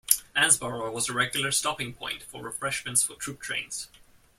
Landsborough 0.35 0.91
was 0.91 1.09
a 1.09 1.13
regular 1.13 1.51
stopping 1.51 1.93
point 1.93 2.23
for 2.23 2.41
refreshments 2.41 3.03
for 3.03 3.13
troop 3.13 3.39
trains. 3.39 3.87